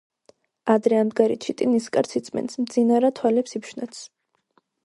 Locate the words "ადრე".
0.75-0.97